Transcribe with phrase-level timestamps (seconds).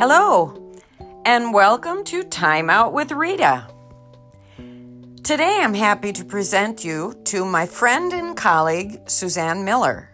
[0.00, 0.54] Hello,
[1.26, 3.66] and welcome to Time Out with Rita.
[5.22, 10.08] Today I'm happy to present you to my friend and colleague, Suzanne Miller.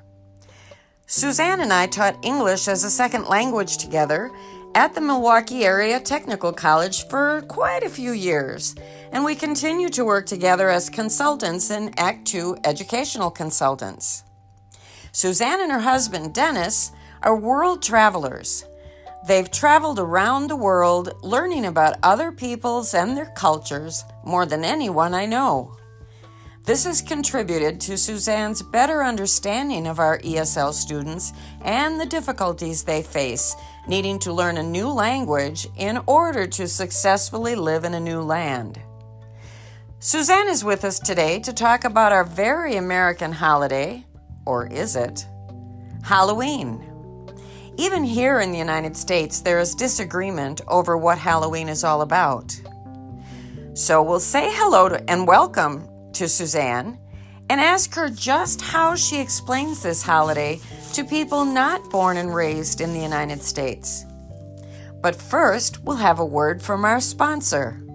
[1.06, 4.32] Suzanne and I taught English as a second language together
[4.74, 8.74] at the Milwaukee Area Technical College for quite a few years,
[9.12, 14.24] and we continue to work together as consultants in Act Two educational consultants.
[15.12, 16.90] Suzanne and her husband, Dennis,
[17.22, 18.64] are world travelers
[19.26, 25.14] They've traveled around the world learning about other peoples and their cultures more than anyone
[25.14, 25.76] I know.
[26.64, 33.02] This has contributed to Suzanne's better understanding of our ESL students and the difficulties they
[33.02, 33.54] face
[33.88, 38.80] needing to learn a new language in order to successfully live in a new land.
[39.98, 44.04] Suzanne is with us today to talk about our very American holiday,
[44.44, 45.26] or is it?
[46.02, 46.95] Halloween.
[47.78, 52.58] Even here in the United States, there is disagreement over what Halloween is all about.
[53.74, 56.98] So we'll say hello to, and welcome to Suzanne
[57.50, 60.58] and ask her just how she explains this holiday
[60.94, 64.06] to people not born and raised in the United States.
[65.02, 67.85] But first, we'll have a word from our sponsor.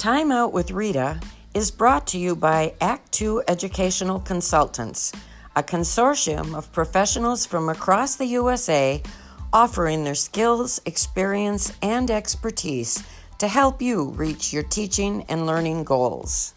[0.00, 1.20] Time Out with Rita
[1.52, 5.12] is brought to you by Act Two Educational Consultants,
[5.54, 9.02] a consortium of professionals from across the USA
[9.52, 13.04] offering their skills, experience, and expertise
[13.40, 16.54] to help you reach your teaching and learning goals.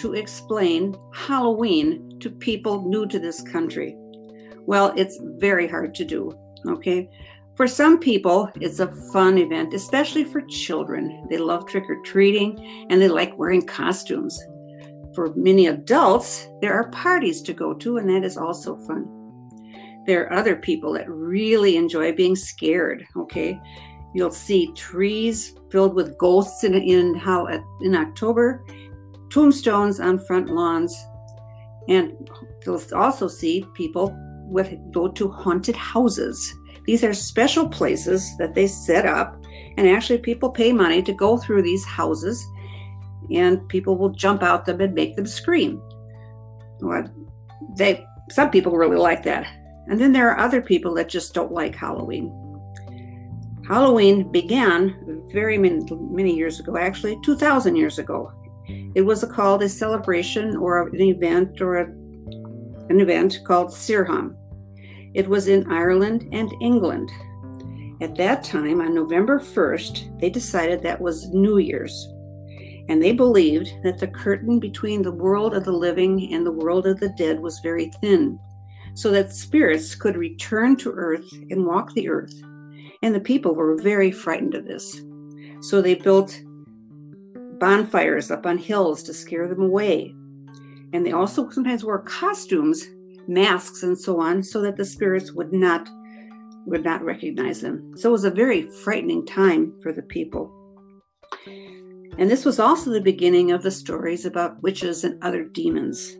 [0.00, 3.94] To explain Halloween to people new to this country?
[4.66, 7.08] Well, it's very hard to do, okay?
[7.56, 11.26] For some people, it's a fun event, especially for children.
[11.28, 14.42] They love trick or treating and they like wearing costumes.
[15.14, 19.06] For many adults, there are parties to go to, and that is also fun.
[20.06, 23.60] There are other people that really enjoy being scared, okay?
[24.14, 27.20] You'll see trees filled with ghosts in, in,
[27.82, 28.64] in October,
[29.30, 30.96] tombstones on front lawns.
[31.88, 32.28] And
[32.64, 34.14] you'll also see people
[34.46, 36.54] with, go to haunted houses.
[36.84, 39.36] These are special places that they set up,
[39.76, 42.44] and actually, people pay money to go through these houses,
[43.30, 45.80] and people will jump out them and make them scream.
[46.80, 47.08] Well,
[47.76, 49.46] they some people really like that,
[49.86, 52.32] and then there are other people that just don't like Halloween.
[53.68, 58.32] Halloween began very many, many years ago, actually 2,000 years ago,
[58.94, 64.34] it was called a celebration or an event or a, an event called Cireham.
[65.14, 67.10] It was in Ireland and England.
[68.00, 72.08] At that time, on November 1st, they decided that was New Year's.
[72.88, 76.86] And they believed that the curtain between the world of the living and the world
[76.86, 78.38] of the dead was very thin,
[78.94, 82.34] so that spirits could return to earth and walk the earth.
[83.02, 85.00] And the people were very frightened of this.
[85.60, 86.40] So they built
[87.60, 90.14] bonfires up on hills to scare them away.
[90.92, 92.88] And they also sometimes wore costumes,
[93.28, 95.88] masks, and so on, so that the spirits would not
[96.66, 97.96] would not recognize them.
[97.96, 100.52] So it was a very frightening time for the people.
[102.18, 106.16] And this was also the beginning of the stories about witches and other demons.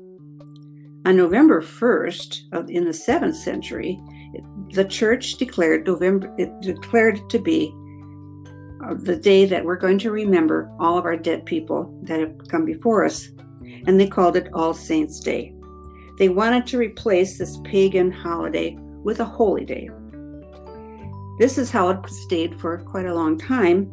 [1.04, 4.00] On November 1st, in the 7th century,
[4.72, 7.74] the church declared November it declared to be
[8.98, 12.64] the day that we're going to remember all of our dead people that have come
[12.64, 13.28] before us,
[13.86, 15.54] and they called it All Saints' Day.
[16.18, 19.88] They wanted to replace this pagan holiday with a holy day.
[21.38, 23.90] This is how it stayed for quite a long time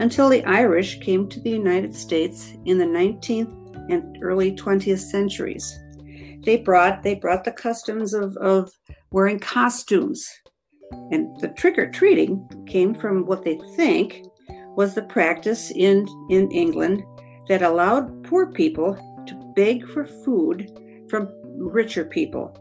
[0.00, 5.78] until the Irish came to the United States in the 19th and early 20th centuries.
[6.44, 8.72] They brought they brought the customs of, of
[9.10, 10.28] wearing costumes.
[11.10, 14.24] And the trick or treating came from what they think
[14.76, 17.02] was the practice in, in England
[17.48, 18.94] that allowed poor people
[19.26, 20.70] to beg for food
[21.10, 22.56] from richer people.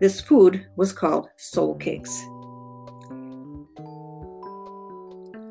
[0.00, 2.22] This food was called soul cakes.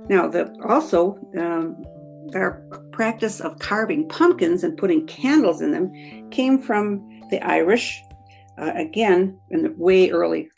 [0.09, 1.85] Now, the, also, um,
[2.35, 8.01] our practice of carving pumpkins and putting candles in them came from the Irish,
[8.57, 10.49] uh, again, in the way early,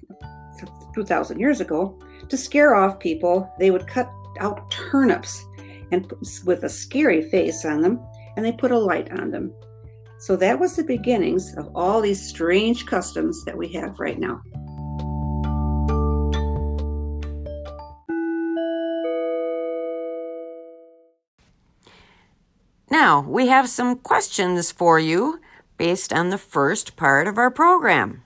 [0.94, 1.98] 2,000 years ago.
[2.30, 5.46] To scare off people, they would cut out turnips
[5.92, 6.12] and
[6.46, 8.00] with a scary face on them,
[8.36, 9.54] and they put a light on them.
[10.20, 14.42] So that was the beginnings of all these strange customs that we have right now.
[22.90, 25.42] Now, we have some questions for you
[25.78, 28.24] based on the first part of our program.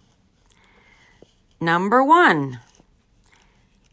[1.59, 2.59] Number one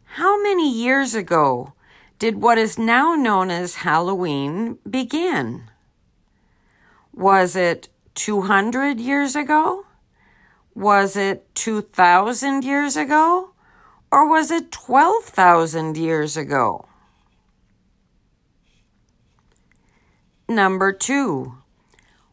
[0.04, 1.72] How many years ago
[2.18, 5.70] did what is now known as Halloween begin?
[7.14, 9.86] Was it 200 years ago?
[10.74, 13.52] Was it 2,000 years ago?
[14.12, 16.86] Or was it 12,000 years ago?
[20.46, 21.54] Number two,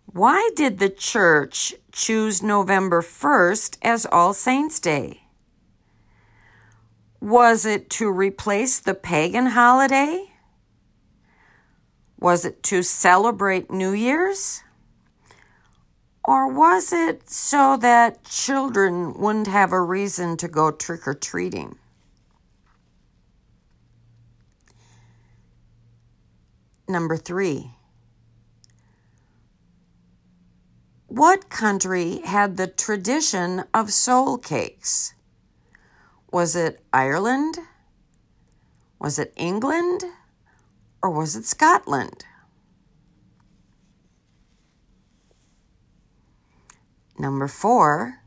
[0.07, 5.20] why did the church choose November 1st as All Saints' Day?
[7.21, 10.31] Was it to replace the pagan holiday?
[12.19, 14.63] Was it to celebrate New Year's?
[16.23, 21.77] Or was it so that children wouldn't have a reason to go trick or treating?
[26.88, 27.71] Number three.
[31.06, 35.13] What country had the tradition of soul cakes?
[36.31, 37.60] Was it Ireland?
[39.00, 40.04] Was it England?
[41.04, 42.25] Or was it Scotland?
[47.19, 48.22] Number four,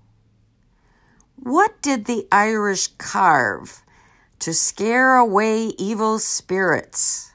[1.36, 3.82] what did the Irish carve
[4.38, 7.32] to scare away evil spirits?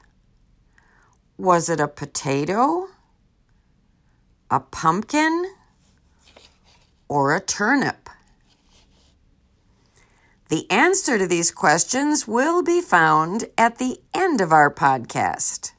[1.38, 2.88] Was it a potato?
[4.51, 5.45] a pumpkin,
[7.07, 8.10] or a turnip?
[10.49, 15.73] The answer to these questions will be found at the end of our podcast.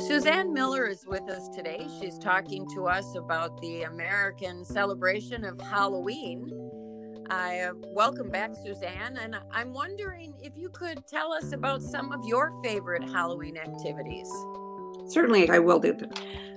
[0.00, 1.86] Suzanne Miller is with us today.
[2.00, 6.50] She's talking to us about the American celebration of Halloween.
[7.34, 12.12] I uh, welcome back, Suzanne, and I'm wondering if you could tell us about some
[12.12, 14.28] of your favorite Halloween activities.
[15.08, 15.98] Certainly, I will do.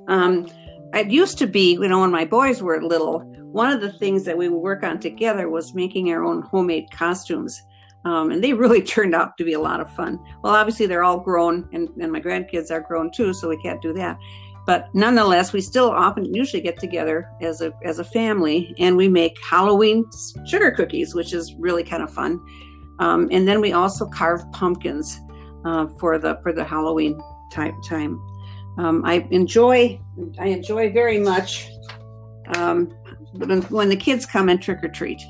[0.08, 0.48] Um,
[0.94, 3.22] it used to be, you know, when my boys were little,
[3.52, 6.92] one of the things that we would work on together was making our own homemade
[6.92, 7.60] costumes.
[8.06, 10.20] Um, and they really turned out to be a lot of fun.
[10.44, 13.82] Well, obviously, they're all grown, and, and my grandkids are grown too, so we can't
[13.82, 14.20] do that.
[14.68, 19.08] But nonetheless, we still often usually get together as a as a family, and we
[19.08, 20.06] make Halloween
[20.46, 22.40] sugar cookies, which is really kind of fun.
[23.00, 25.22] Um, and then we also carve pumpkins
[25.64, 27.18] uh, for the for the Halloween
[27.50, 28.20] type time.
[28.78, 30.02] Um, I enjoy
[30.38, 31.70] I enjoy very much
[32.56, 32.88] um,
[33.70, 35.22] when the kids come and trick or treat.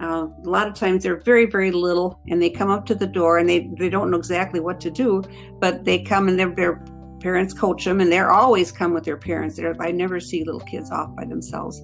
[0.00, 3.06] Uh, a lot of times they're very, very little and they come up to the
[3.06, 5.22] door and they, they don't know exactly what to do,
[5.60, 6.84] but they come and their, their
[7.24, 9.58] parents coach them and they're always come with their parents.
[9.80, 11.78] I never see little kids off by themselves.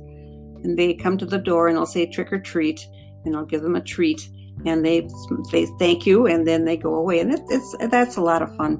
[0.64, 2.86] And they come to the door and they'll say trick or treat
[3.24, 4.28] and I'll give them a treat
[4.66, 5.08] and they
[5.50, 8.54] they thank you and then they go away and it, it's that's a lot of
[8.54, 8.76] fun.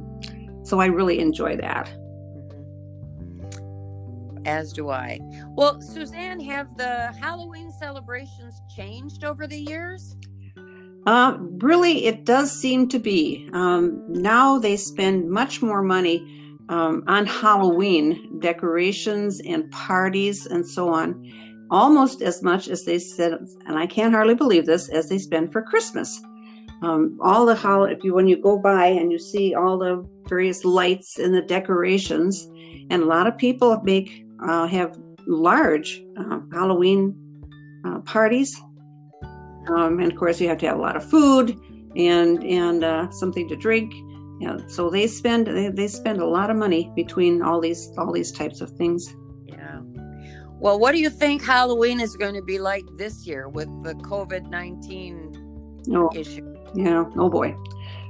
[0.62, 1.90] So I really enjoy that
[4.44, 5.18] as do I.
[5.56, 10.16] Well, Suzanne, have the Halloween celebrations changed over the years?
[11.06, 13.48] Uh, really, it does seem to be.
[13.52, 16.39] Um, now they spend much more money
[16.70, 21.30] um, on Halloween decorations and parties and so on,
[21.70, 23.34] almost as much as they said,
[23.66, 26.22] and I can't hardly believe this, as they spend for Christmas.
[26.82, 30.08] Um, all the how if you when you go by and you see all the
[30.28, 32.48] various lights and the decorations,
[32.88, 34.96] and a lot of people make uh, have
[35.26, 37.14] large uh, Halloween
[37.84, 38.58] uh, parties.
[39.68, 41.60] Um, and of course, you have to have a lot of food
[41.96, 43.92] and and uh, something to drink.
[44.40, 48.12] Yeah, so they spend they, they spend a lot of money between all these all
[48.12, 49.14] these types of things.
[49.46, 49.80] Yeah.
[50.58, 53.94] Well, what do you think Halloween is going to be like this year with the
[53.94, 55.32] COVID nineteen
[55.92, 56.54] oh, issue?
[56.74, 57.04] Yeah.
[57.16, 57.54] Oh boy.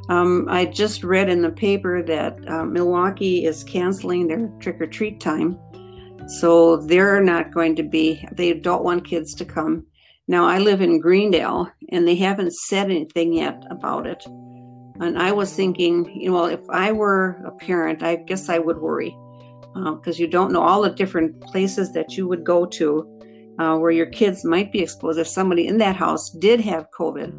[0.08, 4.86] Um, I just read in the paper that uh, Milwaukee is canceling their trick or
[4.86, 5.58] treat time
[6.30, 9.86] so they're not going to be, they don't want kids to come.
[10.28, 14.24] Now, I live in Greendale and they haven't said anything yet about it.
[15.00, 18.78] And I was thinking, you know, if I were a parent, I guess I would
[18.78, 19.16] worry
[19.72, 22.86] because uh, you don't know all the different places that you would go to
[23.58, 25.18] uh, where your kids might be exposed.
[25.18, 27.30] If somebody in that house did have COVID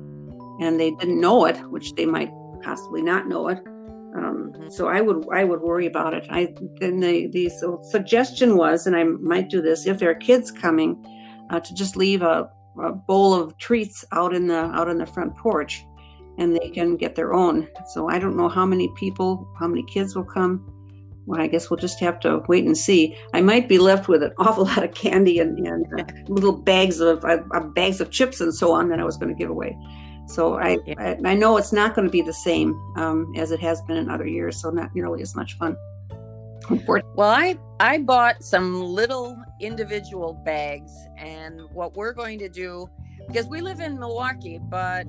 [0.62, 2.32] and they didn't know it, which they might
[2.64, 3.60] possibly not know it,
[4.14, 4.70] Um, mm-hmm.
[4.70, 6.26] so I would I would worry about it.
[6.30, 10.20] I then the the so suggestion was, and I might do this if there are
[10.30, 10.90] kids coming,
[11.50, 15.06] uh, to just leave a, a bowl of treats out in the out in the
[15.06, 15.86] front porch,
[16.42, 17.68] and they can get their own.
[17.86, 20.68] So I don't know how many people, how many kids will come.
[21.28, 23.16] Well, I guess we'll just have to wait and see.
[23.32, 27.00] I might be left with an awful lot of candy and, and uh, little bags
[27.00, 27.38] of uh,
[27.76, 29.78] bags of chips and so on that I was going to give away.
[30.26, 33.60] So I, I, I know it's not going to be the same um, as it
[33.60, 34.60] has been in other years.
[34.60, 35.78] So not nearly as much fun.
[37.16, 42.88] Well, I I bought some little individual bags, and what we're going to do
[43.28, 45.06] because we live in Milwaukee, but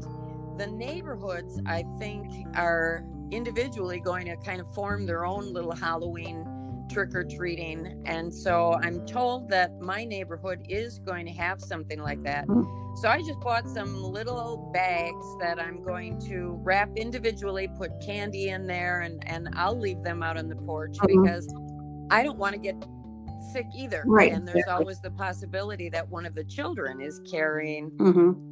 [0.59, 6.47] the neighborhoods I think are individually going to kind of form their own little Halloween
[6.91, 8.03] trick or treating.
[8.05, 12.47] And so I'm told that my neighborhood is going to have something like that.
[12.97, 18.51] So I just bought some little bags that I'm going to wrap individually, put candy
[18.51, 21.23] in there, and, and I'll leave them out on the porch mm-hmm.
[21.23, 21.53] because
[22.11, 22.77] I don't want to get
[23.53, 24.03] sick either.
[24.07, 24.33] Right.
[24.33, 28.52] And there's always the possibility that one of the children is carrying, mm-hmm.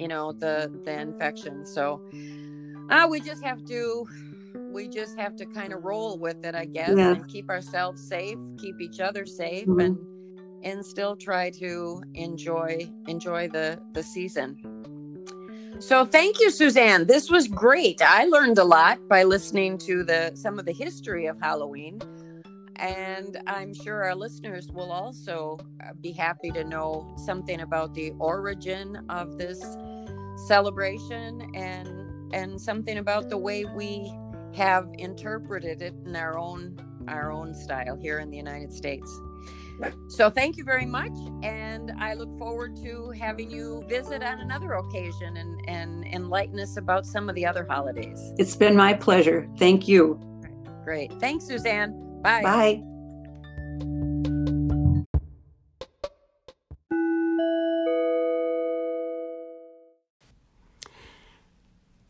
[0.00, 1.64] You know, the the infection.
[1.66, 2.00] So
[2.88, 4.06] uh, we just have to
[4.72, 7.12] we just have to kind of roll with it, I guess, yeah.
[7.12, 9.80] and keep ourselves safe, keep each other safe, mm-hmm.
[9.80, 9.98] and
[10.62, 14.56] and still try to enjoy enjoy the the season.
[15.78, 17.06] So thank you, Suzanne.
[17.06, 18.02] This was great.
[18.02, 22.00] I learned a lot by listening to the some of the history of Halloween.
[22.80, 28.12] And I'm sure our listeners will also uh, be happy to know something about the
[28.18, 29.62] origin of this
[30.48, 34.10] celebration and and something about the way we
[34.54, 36.76] have interpreted it in our own
[37.08, 39.10] our own style here in the United States.
[40.08, 44.74] So thank you very much, and I look forward to having you visit on another
[44.74, 48.18] occasion and and enlighten us about some of the other holidays.
[48.38, 49.48] It's been my pleasure.
[49.58, 50.20] Thank you.
[50.84, 51.12] Great.
[51.20, 52.09] Thanks, Suzanne.
[52.22, 52.42] Bye.
[52.42, 52.82] Bye.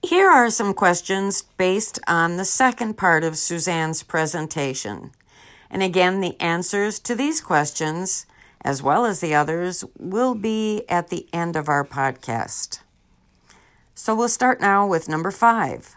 [0.03, 5.13] Here are some questions based on the second part of Suzanne's presentation.
[5.71, 8.27] And again, the answers to these questions,
[8.63, 12.81] as well as the others, will be at the end of our podcast.
[13.95, 15.95] So we'll start now with number five.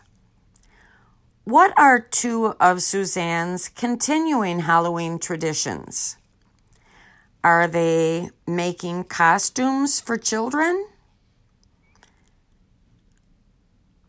[1.44, 6.18] What are two of Suzanne's continuing Halloween traditions?
[7.44, 10.88] Are they making costumes for children?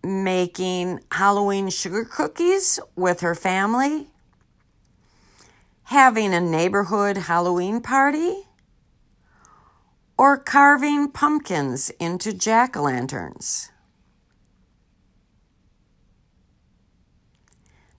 [0.04, 4.08] making Halloween sugar cookies with her family,
[5.84, 8.44] having a neighborhood Halloween party,
[10.18, 13.70] or carving pumpkins into jack o' lanterns.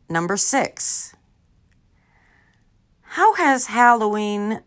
[0.08, 1.16] Number six.
[3.02, 4.62] How has Halloween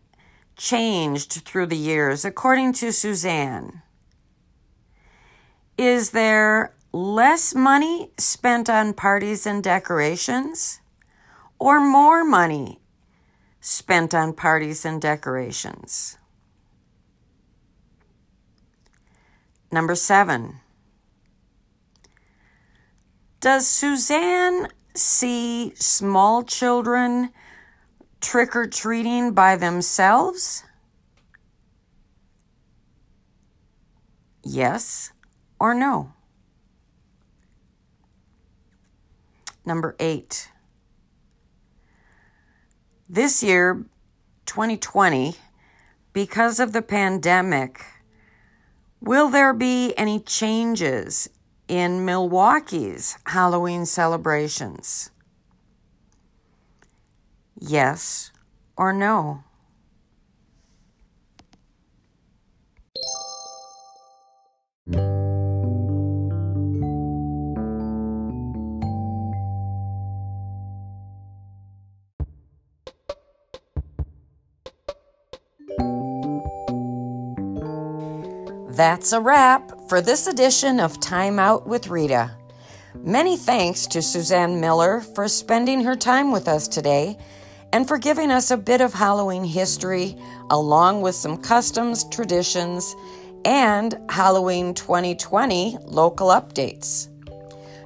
[0.57, 3.81] changed through the years according to Suzanne?
[5.77, 10.81] Is there less money spent on parties and decorations
[11.57, 12.79] or more money
[13.61, 16.17] spent on parties and decorations?
[19.71, 20.59] Number seven.
[23.39, 24.67] Does Suzanne
[24.99, 27.31] see small children
[28.21, 30.63] trick or treating by themselves?
[34.43, 35.11] Yes
[35.59, 36.13] or no?
[39.65, 40.49] Number eight.
[43.07, 43.85] This year,
[44.45, 45.35] 2020,
[46.13, 47.83] because of the pandemic,
[49.01, 51.29] will there be any changes
[51.69, 55.11] in Milwaukee's Halloween celebrations?
[57.57, 58.31] Yes
[58.75, 59.43] or no?
[78.79, 82.31] That's a wrap for this edition of Time Out with Rita.
[82.95, 87.17] Many thanks to Suzanne Miller for spending her time with us today
[87.73, 90.15] and for giving us a bit of Halloween history,
[90.49, 92.95] along with some customs, traditions,
[93.43, 97.09] and Halloween 2020 local updates.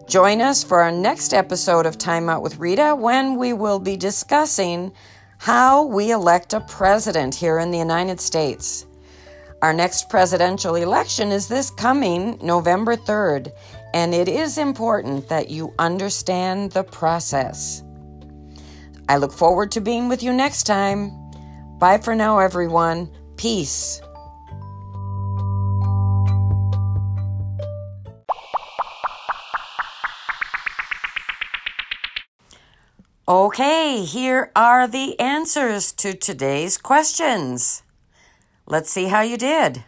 [0.08, 3.98] Join us for our next episode of Time Out with Rita when we will be
[3.98, 4.92] discussing
[5.40, 8.86] how we elect a president here in the United States.
[9.64, 13.54] Our next presidential election is this coming November 3rd,
[13.94, 17.82] and it is important that you understand the process.
[19.08, 21.14] I look forward to being with you next time.
[21.80, 23.10] Bye for now, everyone.
[23.38, 24.02] Peace.
[33.26, 37.83] Okay, here are the answers to today's questions.
[38.66, 39.84] Let's see how you did.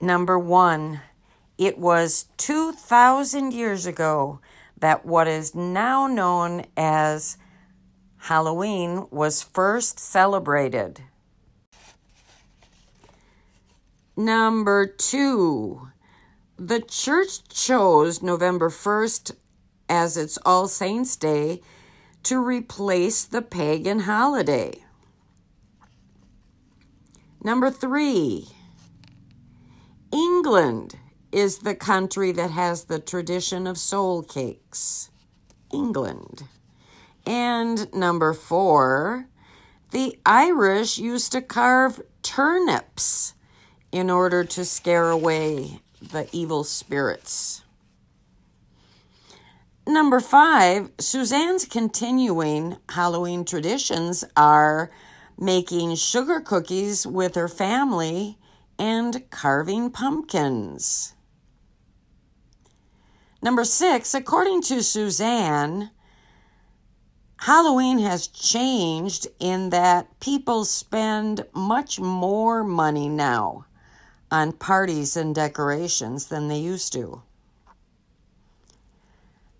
[0.00, 1.00] Number one,
[1.58, 4.40] it was 2,000 years ago
[4.78, 7.36] that what is now known as
[8.16, 11.02] Halloween was first celebrated.
[14.16, 15.88] Number two,
[16.56, 19.32] the church chose November 1st
[19.88, 21.60] as its All Saints' Day
[22.22, 24.84] to replace the pagan holiday.
[27.44, 28.48] Number three,
[30.12, 30.96] England
[31.32, 35.10] is the country that has the tradition of soul cakes.
[35.72, 36.44] England.
[37.26, 39.26] And number four,
[39.90, 43.34] the Irish used to carve turnips
[43.90, 47.62] in order to scare away the evil spirits.
[49.86, 54.90] Number five, Suzanne's continuing Halloween traditions are
[55.38, 58.38] making sugar cookies with her family
[58.78, 61.14] and carving pumpkins.
[63.42, 65.90] Number six, according to Suzanne,
[67.36, 73.66] Halloween has changed in that people spend much more money now
[74.30, 77.22] on parties and decorations than they used to.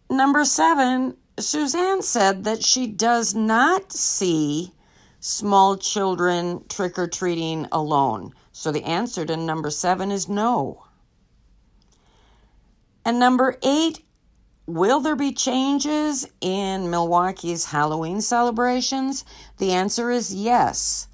[0.08, 4.72] Number seven, Suzanne said that she does not see
[5.22, 8.34] small children trick or treating alone.
[8.50, 10.84] So the answer to number seven is no.
[13.04, 14.04] And number eight,
[14.66, 19.24] will there be changes in Milwaukee's Halloween celebrations?
[19.58, 21.06] The answer is yes.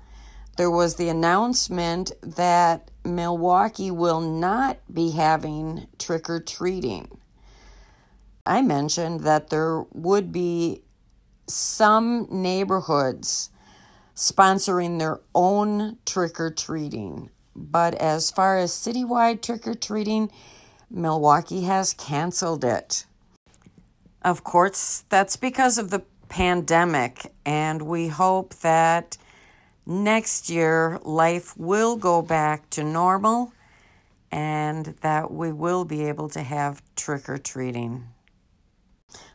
[0.57, 7.19] There was the announcement that Milwaukee will not be having trick or treating.
[8.47, 10.83] I mentioned that there would be
[11.47, 13.51] some neighborhoods
[14.19, 17.31] sponsoring their own trick or treating.
[17.55, 20.31] But as far as citywide trick or treating,
[20.91, 23.07] Milwaukee has canceled it.
[24.23, 29.17] Of course, that's because of the pandemic, and we hope that
[29.87, 33.53] next year life will go back to normal
[34.33, 38.09] and that we will be able to have trick or treating.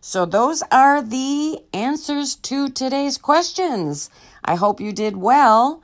[0.01, 4.09] So, those are the answers to today's questions.
[4.45, 5.81] I hope you did well.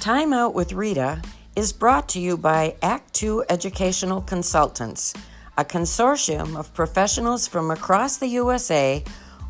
[0.00, 1.22] Time Out with Rita
[1.54, 5.14] is brought to you by Act Two Educational Consultants,
[5.56, 9.04] a consortium of professionals from across the USA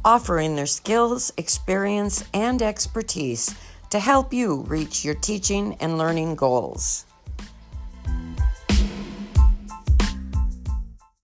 [0.04, 3.54] offering their skills, experience, and expertise
[3.92, 7.04] to help you reach your teaching and learning goals.